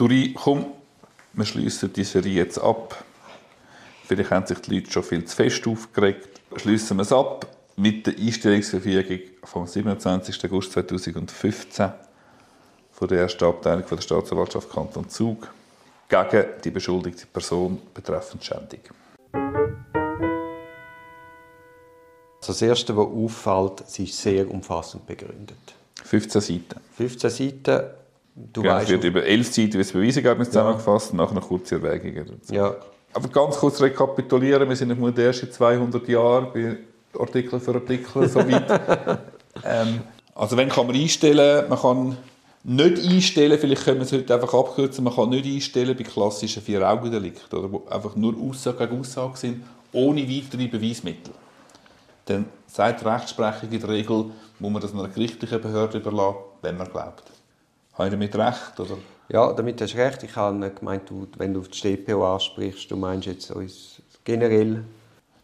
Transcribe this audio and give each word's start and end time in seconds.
Duri, 0.00 0.32
komm, 0.32 0.64
wir 1.34 1.44
schließen 1.44 1.92
die 1.92 2.04
Serie 2.04 2.32
jetzt 2.32 2.56
ab. 2.56 3.04
Vielleicht 4.04 4.30
haben 4.30 4.46
sich 4.46 4.58
die 4.60 4.76
Leute 4.76 4.90
schon 4.90 5.02
viel 5.02 5.26
zu 5.26 5.36
fest 5.36 5.66
aufgeregt. 5.66 6.40
Schließen 6.56 6.96
wir 6.96 7.02
es 7.02 7.12
ab 7.12 7.46
mit 7.76 8.06
der 8.06 8.16
Einstellungsverfügung 8.16 9.20
vom 9.44 9.66
27. 9.66 10.42
August 10.46 10.72
2015 10.72 11.92
von 12.92 13.08
der 13.08 13.18
ersten 13.18 13.44
Abteilung 13.44 13.84
der 13.90 14.00
Staatsanwaltschaft 14.00 14.70
Kanton 14.70 15.06
Zug 15.10 15.52
gegen 16.08 16.46
die 16.64 16.70
beschuldigte 16.70 17.26
Person 17.26 17.82
betreffend 17.92 18.42
Schändung. 18.42 18.80
Also 22.40 22.52
das 22.52 22.62
Erste, 22.62 22.96
was 22.96 23.06
auffällt, 23.06 23.86
sie 23.86 24.04
ist 24.04 24.16
sehr 24.16 24.50
umfassend 24.50 25.06
begründet. 25.06 25.74
15 26.04 26.40
Seiten. 26.40 26.80
15 26.96 27.28
Seiten. 27.28 27.99
Du 28.34 28.62
genau, 28.62 28.74
weißt, 28.74 28.84
es 28.86 28.90
wird 28.92 29.04
über 29.04 29.24
11 29.24 29.52
Seiten 29.52 29.78
Beweisergebnis 29.78 30.48
ja. 30.48 30.52
zusammengefasst 30.52 31.12
und 31.12 31.18
nachher 31.18 31.34
noch 31.34 31.48
kurze 31.48 31.76
Erwägungen 31.76 32.26
dazu. 32.26 32.54
Ja. 32.54 32.74
Aber 33.12 33.28
ganz 33.28 33.56
kurz 33.56 33.80
rekapitulieren, 33.80 34.68
wir 34.68 34.76
sind 34.76 34.98
nicht 34.98 35.18
erst 35.18 35.42
in 35.42 35.50
200 35.50 36.08
Jahren 36.08 36.52
bei 36.52 36.76
Artikel 37.18 37.58
für 37.58 37.74
Artikel 37.74 38.28
so 38.28 38.38
weit. 38.38 38.70
ähm, 39.64 40.00
also 40.34 40.56
wenn 40.56 40.68
kann 40.68 40.86
man 40.86 40.94
einstellen, 40.94 41.68
man 41.68 41.78
kann 41.78 42.16
nicht 42.62 43.04
einstellen, 43.04 43.58
vielleicht 43.58 43.84
können 43.84 43.98
wir 43.98 44.04
es 44.04 44.12
heute 44.12 44.32
einfach 44.32 44.54
abkürzen, 44.54 45.02
man 45.02 45.14
kann 45.14 45.30
nicht 45.30 45.44
einstellen 45.44 45.96
bei 45.96 46.04
klassischen 46.04 46.62
Vier-Augen-Delikten, 46.62 47.58
oder 47.58 47.72
wo 47.72 47.82
einfach 47.90 48.14
nur 48.14 48.34
Aussage 48.48 48.86
gegen 48.86 49.00
Aussage 49.00 49.36
sind, 49.36 49.64
ohne 49.92 50.22
weitere 50.22 50.68
Beweismittel 50.68 51.32
dann 52.30 52.46
sagt 52.66 53.00
die 53.00 53.06
Rechtsprechung 53.06 53.70
in 53.70 53.80
der 53.80 53.88
Regel, 53.88 54.26
muss 54.58 54.72
man 54.72 54.80
das 54.80 54.92
einer 54.92 55.08
gerichtlichen 55.08 55.60
Behörde 55.60 55.98
überlassen, 55.98 56.38
wenn 56.62 56.76
man 56.76 56.88
glaubt. 56.90 57.24
Habe 57.94 58.08
ich 58.08 58.12
damit 58.12 58.36
recht? 58.36 58.80
Oder? 58.80 58.96
Ja, 59.28 59.52
damit 59.52 59.80
hast 59.80 59.94
du 59.94 59.98
recht. 59.98 60.22
Ich 60.22 60.34
habe 60.36 60.70
gemeint, 60.70 61.08
du, 61.08 61.26
wenn 61.36 61.54
du 61.54 61.60
die 61.60 61.76
StPO 61.76 62.34
ansprichst, 62.34 62.90
du 62.90 62.96
meinst 62.96 63.26
jetzt 63.26 63.50
uns 63.50 64.02
generell. 64.24 64.84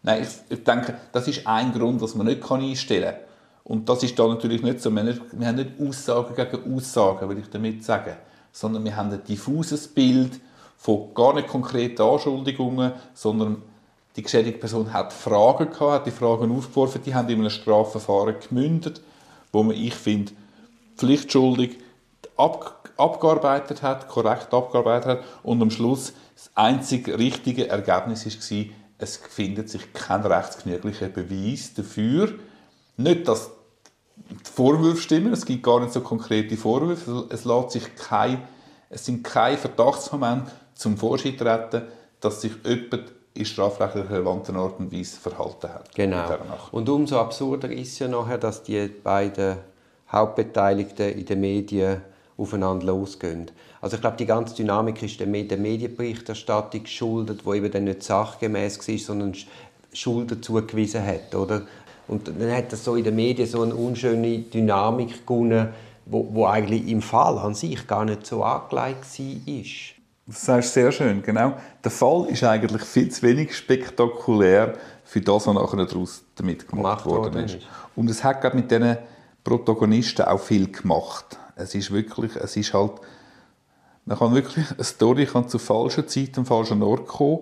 Nein, 0.02 0.22
ich, 0.22 0.56
ich 0.56 0.64
denke, 0.64 0.94
das 1.12 1.28
ist 1.28 1.46
ein 1.46 1.72
Grund, 1.72 2.00
was 2.00 2.14
man 2.14 2.26
nicht 2.26 2.50
einstellen 2.50 3.14
kann. 3.14 3.20
Und 3.64 3.88
das 3.88 4.02
ist 4.04 4.16
da 4.18 4.28
natürlich 4.28 4.62
nicht 4.62 4.80
so. 4.80 4.90
Wir 4.90 5.00
haben 5.00 5.06
nicht, 5.06 5.22
wir 5.32 5.46
haben 5.46 5.56
nicht 5.56 5.70
Aussagen 5.80 6.34
gegen 6.34 6.76
Aussagen, 6.76 7.28
will 7.28 7.38
ich 7.38 7.50
damit 7.50 7.84
sagen. 7.84 8.14
Sondern 8.52 8.84
wir 8.84 8.96
haben 8.96 9.10
ein 9.10 9.24
diffuses 9.24 9.88
Bild 9.88 10.40
von 10.76 11.12
gar 11.14 11.34
nicht 11.34 11.48
konkreten 11.48 12.00
Anschuldigungen, 12.00 12.92
sondern 13.12 13.62
die 14.14 14.22
geschädigte 14.22 14.60
Person 14.60 14.92
hat 14.92 15.12
Fragen 15.12 15.70
gehabt, 15.70 15.92
hat 15.92 16.06
die 16.06 16.10
Fragen 16.10 16.56
aufgeworfen, 16.56 17.02
die 17.04 17.14
haben 17.14 17.28
in 17.28 17.40
einem 17.40 17.50
Strafverfahren 17.50 18.36
gemündet, 18.48 19.00
wo 19.52 19.62
man, 19.62 19.76
ich 19.76 19.94
finde, 19.94 20.32
pflichtschuldig 20.96 21.78
ab, 22.36 22.90
abgearbeitet 22.96 23.82
hat, 23.82 24.08
korrekt 24.08 24.52
abgearbeitet 24.52 25.06
hat 25.06 25.24
und 25.42 25.60
am 25.62 25.70
Schluss 25.70 26.12
das 26.34 26.50
einzige 26.54 27.18
richtige 27.18 27.68
Ergebnis 27.68 28.26
war, 28.26 28.66
es 28.98 29.16
findet 29.16 29.68
sich 29.68 29.92
kein 29.92 30.22
rechtsgenüglicher 30.22 31.08
Beweis 31.08 31.74
dafür. 31.74 32.32
Nicht, 32.96 33.28
dass 33.28 33.50
die 34.16 34.50
Vorwürfe 34.50 35.00
stimmen, 35.00 35.32
es 35.32 35.44
gibt 35.44 35.62
gar 35.62 35.80
nicht 35.80 35.92
so 35.92 36.00
konkrete 36.00 36.56
Vorwürfe, 36.56 37.26
es, 37.30 37.44
lässt 37.44 37.70
sich 37.72 37.94
kein, 37.96 38.42
es 38.88 39.04
sind 39.04 39.22
keine 39.22 39.58
Verdachtsmomente 39.58 40.50
zum 40.74 40.96
Vorschein 40.96 41.36
treten, 41.36 41.82
dass 42.20 42.40
sich 42.40 42.52
jemand 42.64 43.12
in 43.34 43.44
strafrechtlich 43.44 44.08
relevanten 44.08 44.56
Art 44.56 44.78
und 44.78 44.90
Weise 44.90 45.18
verhalten 45.20 45.68
hat. 45.68 45.94
Genau. 45.94 46.24
Und 46.72 46.88
umso 46.88 47.18
absurder 47.18 47.70
ist 47.70 47.98
ja 47.98 48.08
nachher, 48.08 48.38
dass 48.38 48.62
die 48.62 48.88
beiden 48.88 49.58
Hauptbeteiligten 50.10 51.10
in 51.10 51.26
den 51.26 51.40
Medien 51.40 52.00
aufeinander 52.38 52.86
losgehen. 52.86 53.50
Also 53.80 53.96
ich 53.96 54.00
glaube, 54.00 54.16
die 54.16 54.26
ganze 54.26 54.54
Dynamik 54.54 55.02
ist 55.02 55.20
der 55.20 55.26
Medienberichterstattung 55.26 56.82
geschuldet, 56.82 57.40
wo 57.44 57.54
eben 57.54 57.70
dann 57.70 57.84
nicht 57.84 58.02
sachgemäß 58.02 58.86
war, 58.86 58.98
sondern 58.98 59.34
Schulden 59.92 60.42
zugewiesen 60.42 61.04
hat, 61.04 61.34
oder? 61.34 61.62
Und 62.08 62.28
dann 62.28 62.52
hat 62.52 62.72
das 62.72 62.84
so 62.84 62.94
in 62.94 63.04
den 63.04 63.16
Medien 63.16 63.48
so 63.48 63.62
eine 63.62 63.74
unschöne 63.74 64.38
Dynamik 64.38 65.26
gewonnen, 65.26 65.68
wo, 66.04 66.28
wo 66.32 66.46
eigentlich 66.46 66.88
im 66.88 67.02
Fall 67.02 67.38
an 67.38 67.54
sich 67.54 67.86
gar 67.86 68.04
nicht 68.04 68.26
so 68.26 68.44
angelegt 68.44 69.18
war. 69.18 69.64
Das 70.28 70.44
sagst 70.44 70.76
du 70.76 70.80
sehr 70.80 70.92
schön, 70.92 71.22
genau. 71.22 71.54
Der 71.82 71.90
Fall 71.90 72.26
ist 72.28 72.42
eigentlich 72.44 72.82
viel 72.82 73.10
zu 73.10 73.22
wenig 73.22 73.56
spektakulär 73.56 74.74
für 75.04 75.20
das, 75.20 75.46
was 75.46 75.54
nachher 75.54 75.84
daraus 75.84 76.24
damit 76.34 76.68
gemacht, 76.68 77.04
gemacht 77.04 77.06
worden 77.06 77.44
ist. 77.44 77.58
Und 77.94 78.10
es 78.10 78.22
hat 78.22 78.54
mit 78.54 78.70
diesen 78.70 78.98
Protagonisten 79.44 80.26
auch 80.26 80.40
viel 80.40 80.70
gemacht. 80.70 81.38
Es 81.56 81.74
ist 81.74 81.90
wirklich, 81.90 82.36
es 82.36 82.56
ist 82.56 82.72
halt, 82.72 82.92
man 84.04 84.18
kann 84.18 84.34
wirklich, 84.34 84.70
eine 84.70 84.84
Story 84.84 85.26
kann 85.26 85.48
zu 85.48 85.58
falschen 85.58 86.06
Zeit 86.06 86.38
am 86.38 86.46
falschen 86.46 86.82
Ort 86.82 87.08
kommen, 87.08 87.40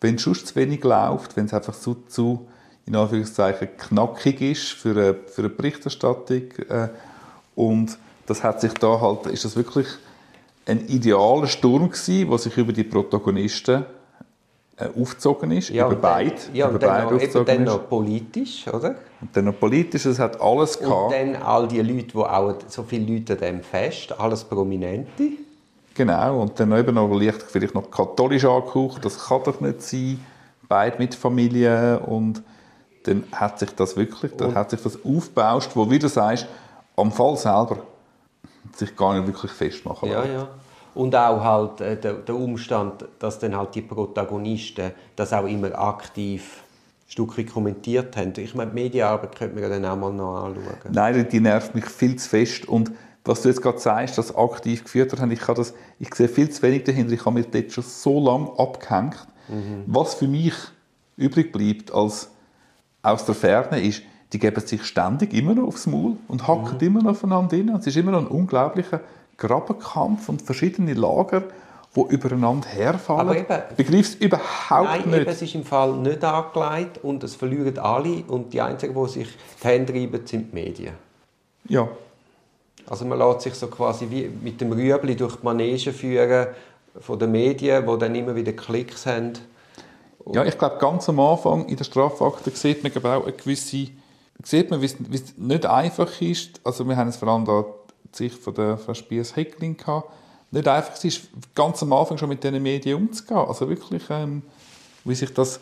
wenn 0.00 0.14
es 0.14 0.22
sonst 0.22 0.46
zu 0.46 0.56
wenig 0.56 0.82
läuft, 0.82 1.36
wenn 1.36 1.46
es 1.46 1.54
einfach 1.54 1.74
so 1.74 1.94
zu, 2.08 2.48
in 2.86 2.96
Anführungszeichen, 2.96 3.68
knackig 3.76 4.40
ist 4.40 4.68
für 4.68 4.90
eine, 4.90 5.14
für 5.14 5.42
eine 5.42 5.50
Berichterstattung. 5.50 6.52
Äh, 6.68 6.88
und 7.54 7.98
das 8.26 8.42
hat 8.42 8.60
sich 8.60 8.72
da 8.74 9.00
halt, 9.00 9.26
ist 9.26 9.44
das 9.44 9.56
wirklich 9.56 9.88
ein 10.66 10.86
idealer 10.88 11.46
Sturm 11.46 11.90
gewesen, 11.90 12.28
der 12.28 12.38
sich 12.38 12.56
über 12.56 12.72
die 12.72 12.84
Protagonisten 12.84 13.84
aufgezogen 14.78 15.50
ist, 15.52 15.70
ja, 15.70 15.86
über 15.86 15.96
beide. 15.96 16.34
Ja, 16.52 16.68
und 16.68 16.82
dann, 16.82 17.04
noch, 17.04 17.20
eben 17.20 17.44
dann 17.44 17.64
noch 17.64 17.88
politisch, 17.88 18.66
oder? 18.68 18.96
Und 19.20 19.34
dann 19.34 19.46
noch 19.46 19.58
politisch, 19.58 20.04
es 20.04 20.18
hat 20.18 20.40
alles 20.40 20.78
gehabt. 20.78 21.06
Und 21.06 21.12
dann 21.12 21.36
all 21.42 21.66
die 21.66 21.80
Leute, 21.80 22.08
die 22.08 22.16
auch, 22.16 22.54
so 22.68 22.82
viele 22.82 23.14
Leute 23.14 23.32
an 23.34 23.38
dem 23.38 23.62
Fest, 23.62 24.18
alles 24.18 24.44
Prominente. 24.44 25.30
Genau, 25.94 26.42
und 26.42 26.60
dann 26.60 26.72
eben 26.72 26.94
noch 26.94 27.08
leicht 27.08 27.42
vielleicht 27.42 27.74
noch 27.74 27.90
katholisch 27.90 28.44
angehaucht, 28.44 29.02
das 29.02 29.28
kann 29.28 29.42
doch 29.44 29.60
nicht 29.60 29.80
sein, 29.80 30.20
beide 30.68 30.98
mit 30.98 31.14
Familie 31.14 31.98
und 32.00 32.42
dann 33.04 33.24
hat 33.32 33.58
sich 33.58 33.70
das 33.70 33.96
wirklich, 33.96 34.32
dann 34.36 34.54
hat 34.54 34.70
sich 34.70 34.82
das 34.82 34.98
aufgebauscht, 35.02 35.70
wo 35.74 35.90
wie 35.90 35.98
du 35.98 36.08
sagst, 36.08 36.46
am 36.96 37.10
Fall 37.12 37.36
selber 37.36 37.78
sich 38.74 38.94
gar 38.94 39.14
nicht 39.14 39.26
wirklich 39.26 39.52
festmachen 39.52 40.10
ja, 40.10 40.24
ja. 40.24 40.48
Und 40.96 41.14
auch 41.14 41.44
halt 41.44 41.80
äh, 41.82 42.00
der, 42.00 42.14
der, 42.14 42.34
Umstand, 42.34 43.04
dass 43.18 43.38
dann 43.38 43.54
halt 43.54 43.74
die 43.74 43.82
Protagonisten 43.82 44.92
das 45.14 45.32
auch 45.34 45.46
immer 45.46 45.78
aktiv 45.78 46.62
Stückchen 47.06 47.46
kommentiert 47.46 48.16
haben. 48.16 48.32
Ich 48.38 48.54
meine, 48.54 48.70
die 48.70 48.74
Medienarbeit 48.74 49.36
könnte 49.36 49.54
man 49.54 49.64
ja 49.64 49.68
dann 49.68 49.84
auch 49.84 49.96
mal 49.96 50.12
noch 50.12 50.44
anschauen. 50.44 50.64
Nein, 50.90 51.28
die 51.30 51.40
nervt 51.40 51.74
mich 51.74 51.84
viel 51.84 52.16
zu 52.16 52.28
fest. 52.28 52.66
Und 52.66 52.92
was 53.26 53.42
du 53.42 53.48
jetzt 53.48 53.60
gerade 53.60 53.78
sagst, 53.78 54.16
dass 54.16 54.34
aktiv 54.34 54.84
geführt 54.84 55.20
haben, 55.20 55.30
ich, 55.30 55.40
kann 55.40 55.56
das, 55.56 55.74
ich 55.98 56.14
sehe 56.14 56.28
viel 56.28 56.48
zu 56.48 56.62
wenig 56.62 56.84
dahinter. 56.84 57.12
Ich 57.12 57.26
habe 57.26 57.38
mich 57.38 57.50
dort 57.50 57.72
schon 57.72 57.84
so 57.84 58.18
lange 58.18 58.58
abgehängt. 58.58 59.28
Mhm. 59.48 59.84
Was 59.86 60.14
für 60.14 60.26
mich 60.26 60.54
übrig 61.18 61.52
bleibt 61.52 61.92
als 61.92 62.30
aus 63.02 63.26
der 63.26 63.34
Ferne 63.34 63.82
ist, 63.82 64.02
die 64.32 64.38
geben 64.38 64.66
sich 64.66 64.82
ständig 64.84 65.34
immer 65.34 65.54
noch 65.54 65.68
aufs 65.68 65.86
Maul 65.86 66.16
und 66.26 66.48
hacken 66.48 66.78
mhm. 66.80 66.86
immer 66.86 67.02
noch 67.02 67.10
aufeinander 67.10 67.54
hin. 67.54 67.68
Es 67.78 67.86
ist 67.86 67.96
immer 67.98 68.12
noch 68.12 68.20
ein 68.20 68.26
unglaublicher 68.26 69.00
Grabenkampf 69.36 70.28
und 70.28 70.42
verschiedene 70.42 70.94
Lager, 70.94 71.44
die 71.94 72.00
übereinander 72.14 72.68
herfallen. 72.68 73.20
Aber 73.20 73.36
eben, 73.36 73.76
Begreifst 73.76 74.20
überhaupt 74.20 74.88
nein, 74.88 75.02
nicht? 75.06 75.20
Eben, 75.20 75.30
es 75.30 75.42
ist 75.42 75.54
im 75.54 75.64
Fall 75.64 75.92
nicht 75.94 76.22
angelegt 76.22 76.98
und 77.02 77.22
es 77.24 77.34
verlieren 77.34 77.78
alle 77.78 78.22
und 78.28 78.52
die 78.52 78.60
Einzigen, 78.60 78.94
die 78.94 79.08
sich 79.08 79.28
die 79.62 79.66
Hände 79.66 79.92
reiben, 79.92 80.26
sind 80.26 80.52
die 80.52 80.54
Medien. 80.54 80.94
Ja. 81.68 81.88
Also 82.88 83.04
man 83.04 83.18
lässt 83.18 83.42
sich 83.42 83.54
so 83.54 83.66
quasi 83.66 84.06
wie 84.10 84.28
mit 84.28 84.60
dem 84.60 84.72
Rüebli 84.72 85.16
durch 85.16 85.36
die 85.36 85.44
Manege 85.44 85.92
führen 85.92 86.48
von 87.00 87.18
den 87.18 87.32
Medien, 87.32 87.86
die 87.86 87.98
dann 87.98 88.14
immer 88.14 88.34
wieder 88.34 88.52
Klicks 88.52 89.06
haben. 89.06 89.32
Ja, 90.32 90.44
ich 90.44 90.58
glaube, 90.58 90.78
ganz 90.78 91.08
am 91.08 91.20
Anfang 91.20 91.66
in 91.66 91.76
der 91.76 91.84
Strafakte 91.84 92.50
sieht 92.50 92.82
man 92.82 92.92
auch 93.04 93.24
eine 93.24 93.32
gewisse 93.32 93.88
sieht 94.42 94.70
man, 94.70 94.80
wie 94.82 94.86
es, 94.86 94.96
nicht 95.36 95.66
einfach 95.66 96.20
ist. 96.20 96.60
Also 96.64 96.86
wir 96.86 96.96
haben 96.96 97.08
es 97.08 97.16
vor 97.16 97.28
allem 97.28 97.44
da 97.44 97.64
Sicht 98.16 98.38
von 98.38 98.54
der 98.54 98.78
Frau 98.78 98.94
Spiers-Heckling 98.94 99.76
gehabt. 99.76 100.10
Nicht 100.50 100.68
einfach 100.68 100.94
es 100.94 101.04
ist, 101.04 101.28
ganz 101.54 101.82
am 101.82 101.92
Anfang 101.92 102.18
schon 102.18 102.28
mit 102.28 102.42
diesen 102.42 102.62
Medien 102.62 102.96
umzugehen. 102.96 103.38
Also 103.38 103.68
wirklich, 103.68 104.02
ähm, 104.10 104.42
wie 105.04 105.14
sich 105.14 105.32
das 105.34 105.60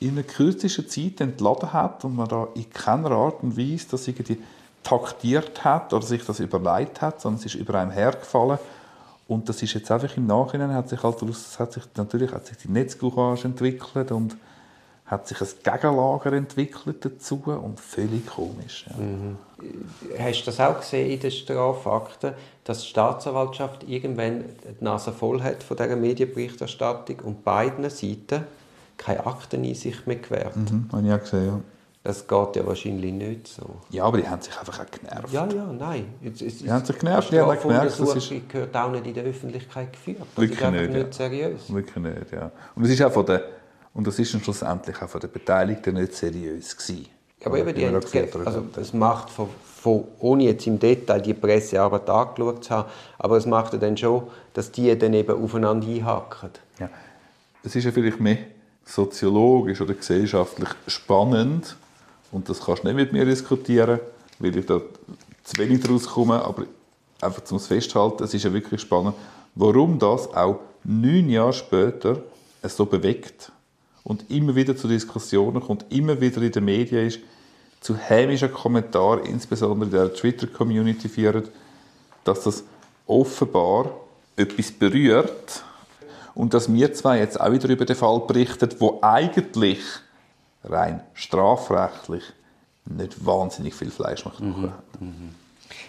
in 0.00 0.10
einer 0.10 0.22
kürzesten 0.22 0.88
Zeit 0.88 1.20
entladen 1.20 1.72
hat 1.72 2.04
und 2.04 2.16
man 2.16 2.28
da 2.28 2.48
in 2.54 2.70
keiner 2.70 3.10
Art 3.10 3.42
und 3.42 3.56
Weise 3.56 3.86
das 3.90 4.06
irgendwie 4.06 4.38
taktiert 4.82 5.64
hat 5.64 5.92
oder 5.92 6.06
sich 6.06 6.24
das 6.24 6.40
überlegt 6.40 7.00
hat, 7.00 7.20
sondern 7.20 7.40
es 7.40 7.46
ist 7.46 7.54
über 7.56 7.74
einem 7.74 7.90
hergefallen. 7.90 8.58
Und 9.26 9.48
das 9.48 9.62
ist 9.62 9.74
jetzt 9.74 9.90
einfach 9.90 10.16
im 10.16 10.26
Nachhinein, 10.26 10.72
hat 10.72 10.88
sich 10.88 11.02
halt 11.02 11.20
hat 11.58 11.72
sich, 11.72 11.82
natürlich 11.96 12.32
hat 12.32 12.46
sich 12.46 12.56
die 12.58 12.70
Netzcourage 12.70 13.44
entwickelt 13.44 14.10
und 14.10 14.36
hat 15.08 15.26
sich 15.26 15.40
ein 15.40 15.48
Gegenlager 15.64 16.32
entwickelt 16.34 17.04
dazu 17.04 17.42
und 17.46 17.80
völlig 17.80 18.26
komisch. 18.26 18.86
Ja. 18.88 19.02
Mhm. 19.02 19.38
Hast 20.18 20.42
du 20.42 20.44
das 20.46 20.60
auch 20.60 20.78
gesehen 20.78 21.10
in 21.10 21.18
den 21.18 21.30
Strafakten, 21.30 22.34
dass 22.64 22.82
die 22.82 22.88
Staatsanwaltschaft 22.88 23.88
irgendwann 23.88 24.44
die 24.80 24.84
Nase 24.84 25.12
voll 25.12 25.42
hat 25.42 25.62
von 25.62 25.76
dieser 25.76 25.96
Medienberichterstattung 25.96 27.20
und 27.20 27.42
beiden 27.42 27.88
Seiten 27.88 28.44
keine 28.98 29.26
Akteneinsicht 29.26 30.06
mehr 30.06 30.16
gewährt? 30.16 30.56
Mhm, 30.56 30.88
habe 30.92 31.06
ich 31.06 31.12
auch 31.12 31.20
gesehen, 31.20 31.46
ja. 31.46 31.60
Das 32.04 32.26
geht 32.26 32.56
ja 32.56 32.66
wahrscheinlich 32.66 33.12
nicht 33.12 33.48
so. 33.48 33.66
Ja, 33.90 34.04
aber 34.04 34.18
die 34.18 34.28
haben 34.28 34.40
sich 34.40 34.56
einfach 34.58 34.80
auch 34.80 34.86
genervt. 34.90 35.32
Ja, 35.32 35.46
ja, 35.48 35.66
nein. 35.66 36.14
Es, 36.24 36.40
es, 36.40 36.58
Die 36.58 36.70
haben 36.70 36.84
sich 36.84 36.98
genervt, 36.98 37.30
die 37.32 37.40
haben 37.40 37.50
auch 37.50 37.60
gemerkt, 37.60 38.00
das 38.00 38.14
ist... 38.14 38.48
gehört 38.48 38.74
auch 38.76 38.90
nicht 38.90 39.06
in 39.06 39.14
der 39.14 39.24
Öffentlichkeit 39.24 39.92
geführt. 39.92 40.20
Das 40.20 40.42
Wirklich 40.42 40.60
ist 40.60 40.70
nicht, 40.70 40.90
nicht, 40.90 41.06
ja. 41.06 41.12
seriös. 41.12 41.72
Wirklich 41.72 41.96
nicht, 41.96 42.32
ja. 42.32 42.50
Und 42.74 42.84
es 42.84 42.90
ist 42.90 43.02
auch 43.02 43.12
von 43.12 43.26
der, 43.26 43.42
und 43.94 44.06
das 44.06 44.18
ist 44.18 44.32
dann 44.34 44.42
schlussendlich 44.42 45.00
auch 45.02 45.08
von 45.08 45.20
den 45.20 45.30
Beteiligten 45.30 45.94
nicht 45.94 46.14
seriös 46.14 46.76
gewesen. 46.76 47.06
Aber 47.44 47.58
eben, 47.58 47.68
die 47.68 47.76
Wie 47.76 47.80
wir 47.82 47.88
haben, 47.88 47.96
auch 47.96 48.00
gesagt 48.00 48.32
ge- 48.32 48.40
haben. 48.40 48.46
also 48.46 48.62
es 48.80 48.92
macht 48.92 49.30
von, 49.30 49.48
von, 49.80 50.04
ohne 50.18 50.44
jetzt 50.44 50.66
im 50.66 50.78
Detail 50.78 51.20
die 51.20 51.34
Pressearbeit 51.34 52.08
angeschaut 52.10 52.64
zu 52.64 52.70
haben, 52.70 52.88
aber 53.18 53.36
es 53.36 53.46
macht 53.46 53.72
ja 53.72 53.78
dann 53.78 53.96
schon, 53.96 54.24
dass 54.54 54.72
die 54.72 54.96
dann 54.98 55.14
eben 55.14 55.42
aufeinander 55.42 55.86
einhaken. 55.86 56.50
Ja. 56.80 56.88
Es 57.62 57.76
ist 57.76 57.84
ja 57.84 57.92
vielleicht 57.92 58.20
mehr 58.20 58.38
soziologisch 58.84 59.80
oder 59.80 59.94
gesellschaftlich 59.94 60.68
spannend 60.86 61.76
und 62.32 62.48
das 62.48 62.60
kannst 62.64 62.82
du 62.82 62.88
nicht 62.88 62.96
mit 62.96 63.12
mir 63.12 63.24
diskutieren, 63.24 64.00
weil 64.38 64.56
ich 64.56 64.66
da 64.66 64.80
zu 65.44 65.58
wenig 65.58 65.80
daraus 65.82 66.06
komme, 66.06 66.42
aber 66.44 66.64
einfach 67.20 67.44
zum 67.44 67.60
Festhalten, 67.60 68.24
es 68.24 68.34
ist 68.34 68.44
ja 68.44 68.52
wirklich 68.52 68.80
spannend, 68.80 69.14
warum 69.54 69.98
das 69.98 70.32
auch 70.34 70.60
neun 70.84 71.28
Jahre 71.28 71.52
später 71.52 72.18
es 72.62 72.76
so 72.76 72.86
bewegt 72.86 73.52
und 74.08 74.30
immer 74.30 74.56
wieder 74.56 74.74
zu 74.74 74.88
Diskussionen 74.88 75.60
kommt, 75.60 75.84
immer 75.90 76.20
wieder 76.20 76.40
in 76.40 76.50
den 76.50 76.64
Medien 76.64 77.06
ist, 77.06 77.20
zu 77.80 77.94
hämischen 77.94 78.52
Kommentaren, 78.52 79.24
insbesondere 79.24 79.84
in 79.84 79.90
der 79.92 80.14
Twitter-Community 80.14 81.08
führt, 81.08 81.50
dass 82.24 82.42
das 82.42 82.64
offenbar 83.06 83.92
etwas 84.34 84.72
berührt 84.72 85.62
und 86.34 86.54
dass 86.54 86.72
wir 86.72 86.92
zwei 86.94 87.18
jetzt 87.18 87.38
auch 87.40 87.52
wieder 87.52 87.68
über 87.68 87.84
den 87.84 87.96
Fall 87.96 88.20
berichten, 88.20 88.70
wo 88.78 88.98
eigentlich 89.02 89.80
rein 90.64 91.02
strafrechtlich 91.12 92.24
nicht 92.86 93.24
wahnsinnig 93.24 93.74
viel 93.74 93.90
Fleisch 93.90 94.24
macht. 94.24 94.42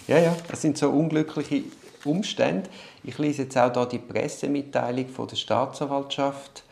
Ja, 0.07 0.19
ja, 0.19 0.35
das 0.49 0.61
sind 0.61 0.77
so 0.77 0.89
unglückliche 0.89 1.63
Umstände. 2.03 2.69
Ich 3.03 3.17
lese 3.17 3.43
jetzt 3.43 3.57
auch 3.57 3.71
da 3.71 3.85
die 3.85 3.97
Pressemitteilung 3.97 5.07
von 5.07 5.27
der 5.27 5.37
Staatsanwaltschaft. 5.37 6.63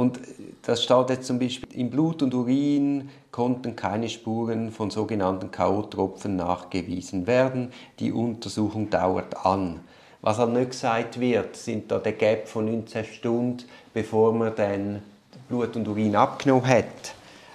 Und 0.00 0.18
das 0.62 0.82
steht 0.82 1.10
jetzt 1.10 1.26
zum 1.26 1.38
Beispiel, 1.38 1.68
im 1.78 1.90
Blut 1.90 2.22
und 2.22 2.32
Urin 2.32 3.10
konnten 3.30 3.76
keine 3.76 4.08
Spuren 4.08 4.70
von 4.70 4.88
sogenannten 4.88 5.50
K.O.-Tropfen 5.50 6.36
nachgewiesen 6.36 7.26
werden. 7.26 7.70
Die 7.98 8.10
Untersuchung 8.10 8.88
dauert 8.88 9.44
an. 9.44 9.80
Was 10.22 10.38
halt 10.38 10.54
nicht 10.54 10.70
gesagt 10.70 11.20
wird, 11.20 11.54
sind 11.54 11.90
da 11.90 11.98
der 11.98 12.14
Gap 12.14 12.48
von 12.48 12.64
19 12.64 13.04
Stunden, 13.04 13.64
bevor 13.92 14.32
man 14.32 14.54
dann 14.56 15.02
Blut 15.50 15.76
und 15.76 15.86
Urin 15.86 16.16
abgenommen 16.16 16.66
hat. 16.66 16.86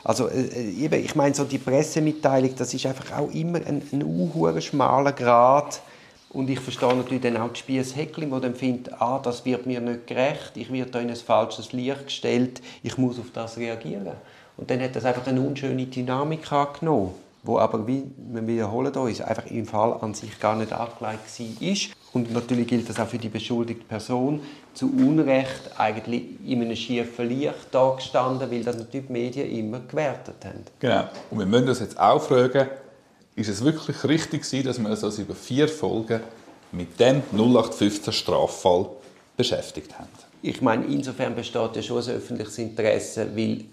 Also 0.03 0.27
äh, 0.27 0.69
eben, 0.69 1.03
ich 1.03 1.15
meine, 1.15 1.33
so 1.33 1.45
die 1.45 1.57
Pressemitteilung, 1.57 2.56
das 2.56 2.75
ist 2.75 2.86
einfach 2.86 3.18
auch 3.18 3.31
immer 3.33 3.57
ein, 3.57 3.81
ein 3.91 4.62
schmaler 4.62 5.13
Grad. 5.13 5.81
Und 6.35 6.49
ich 6.49 6.59
verstehe 6.59 6.93
natürlich 6.93 7.23
dann 7.23 7.37
auch 7.37 7.53
die 7.53 7.59
Spiess-Heckling, 7.59 8.29
die 8.29 8.41
dann 8.41 8.55
findet, 8.55 9.01
ah, 9.01 9.19
das 9.23 9.45
wird 9.45 9.65
mir 9.65 9.79
nicht 9.79 10.05
gerecht, 10.05 10.51
ich 10.55 10.71
werde 10.71 10.91
da 10.91 10.99
in 10.99 11.09
ein 11.09 11.15
falsches 11.15 11.71
Licht 11.71 12.07
gestellt, 12.07 12.61
ich 12.83 12.97
muss 12.97 13.17
auf 13.17 13.31
das 13.33 13.57
reagieren. 13.57 14.09
Und 14.57 14.69
dann 14.69 14.81
hat 14.81 14.97
das 14.97 15.05
einfach 15.05 15.25
eine 15.27 15.39
unschöne 15.39 15.85
Dynamik 15.85 16.51
angenommen, 16.51 17.11
wo 17.41 17.57
aber, 17.57 17.87
wie 17.87 18.03
wir 18.17 18.45
wiederholen 18.45 18.93
uns, 18.93 19.21
einfach 19.21 19.49
im 19.49 19.65
Fall 19.65 19.93
an 20.01 20.13
sich 20.13 20.37
gar 20.37 20.57
nicht 20.57 20.73
angelegt 20.73 20.99
war. 21.01 21.95
Und 22.11 22.33
natürlich 22.33 22.67
gilt 22.67 22.89
das 22.89 22.99
auch 22.99 23.07
für 23.07 23.17
die 23.17 23.29
beschuldigte 23.29 23.85
Person, 23.85 24.41
zu 24.73 24.88
Unrecht 24.88 25.71
eigentlich 25.77 26.23
in 26.45 26.61
einem 26.61 26.75
schiefen 26.75 27.29
Licht 27.29 27.69
da 27.71 27.93
gestanden, 27.95 28.51
weil 28.51 28.61
das 28.61 28.77
natürlich 28.77 29.07
die 29.07 29.13
Medien 29.13 29.49
immer 29.49 29.79
gewertet 29.79 30.35
haben. 30.43 30.65
Genau. 30.79 31.05
Und 31.31 31.39
wir 31.39 31.45
müssen 31.45 31.69
uns 31.69 31.79
jetzt 31.79 31.97
auch 31.97 32.21
fragen, 32.21 32.67
ist 33.35 33.49
es 33.49 33.63
wirklich 33.63 34.03
richtig 34.03 34.43
gewesen, 34.43 34.65
dass 34.65 34.79
wir 34.79 34.89
uns 34.89 35.03
also 35.03 35.21
über 35.21 35.35
vier 35.35 35.67
Folgen 35.67 36.21
mit 36.71 36.99
dem 36.99 37.21
0815 37.31 38.13
Straffall 38.13 38.87
beschäftigt 39.35 39.97
haben? 39.97 40.07
Ich 40.41 40.61
meine, 40.61 40.85
insofern 40.85 41.35
besteht 41.35 41.75
ja 41.75 41.81
schon 41.81 42.03
ein 42.03 42.09
öffentliches 42.09 42.57
Interesse, 42.57 43.27
weil 43.35 43.65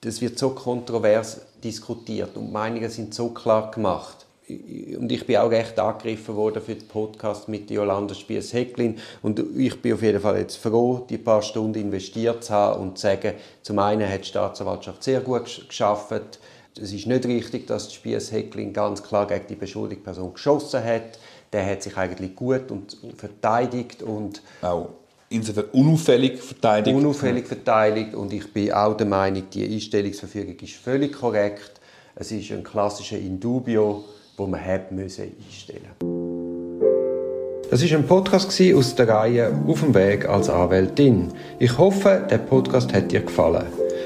das 0.00 0.20
wird 0.20 0.38
so 0.38 0.50
kontrovers 0.50 1.40
diskutiert 1.62 2.36
und 2.36 2.52
Meinungen 2.52 2.90
sind 2.90 3.14
so 3.14 3.28
klar 3.30 3.70
gemacht. 3.70 4.26
Und 4.48 5.12
ich 5.12 5.24
bin 5.24 5.36
auch 5.36 5.50
recht 5.50 5.78
angegriffen 5.78 6.34
worden 6.34 6.60
für 6.60 6.74
den 6.74 6.88
Podcast 6.88 7.48
mit 7.48 7.70
Jolanda 7.70 8.14
Spiess-Hecklin. 8.14 8.98
Und 9.22 9.40
ich 9.56 9.80
bin 9.80 9.94
auf 9.94 10.02
jeden 10.02 10.20
Fall 10.20 10.38
jetzt 10.38 10.56
froh, 10.56 11.06
die 11.08 11.18
paar 11.18 11.40
Stunden 11.40 11.80
investiert 11.80 12.42
zu 12.42 12.52
haben 12.52 12.80
und 12.80 12.98
zu 12.98 13.02
sagen, 13.02 13.34
zum 13.62 13.78
einen 13.78 14.10
hat 14.10 14.22
die 14.22 14.28
Staatsanwaltschaft 14.28 15.04
sehr 15.04 15.20
gut 15.20 15.42
gesch- 15.46 15.68
geschafft. 15.68 16.40
Es 16.78 16.92
ist 16.92 17.06
nicht 17.06 17.26
richtig, 17.26 17.66
dass 17.66 17.88
die 17.88 17.94
Spiess-Hecklin 17.96 18.72
ganz 18.72 19.02
klar 19.02 19.26
gegen 19.26 19.46
die 19.48 19.54
beschuldigte 19.56 20.04
Person 20.04 20.32
geschossen 20.32 20.84
hat. 20.84 21.18
Der 21.52 21.66
hat 21.66 21.82
sich 21.82 21.96
eigentlich 21.96 22.36
gut 22.36 22.70
und 22.70 22.96
verteidigt 23.16 24.02
und 24.02 24.40
Auch 24.62 24.90
insofern 25.30 25.64
unauffällig 25.72 26.38
verteidigt. 26.40 26.96
unauffällig 26.96 27.46
verteidigt 27.46 28.14
und 28.14 28.32
ich 28.32 28.52
bin 28.52 28.72
auch 28.72 28.96
der 28.96 29.06
Meinung, 29.06 29.44
die 29.52 29.64
Einstellungsverfügung 29.64 30.56
ist 30.60 30.74
völlig 30.74 31.12
korrekt. 31.12 31.80
Es 32.14 32.30
ist 32.30 32.50
ein 32.52 32.62
klassischer 32.62 33.18
Indubio, 33.18 34.04
wo 34.36 34.46
man 34.46 34.64
hat 34.64 34.92
müssen 34.92 35.32
einstellen. 35.46 35.90
Das 37.70 37.82
ist 37.82 37.92
ein 37.92 38.06
Podcast 38.06 38.60
aus 38.74 38.94
der 38.96 39.08
Reihe 39.08 39.52
Auf 39.66 39.80
dem 39.80 39.94
Weg 39.94 40.28
als 40.28 40.48
Anwältin. 40.48 41.32
Ich 41.58 41.78
hoffe, 41.78 42.26
der 42.28 42.38
Podcast 42.38 42.92
hat 42.92 43.12
dir 43.12 43.20
gefallen. 43.20 43.66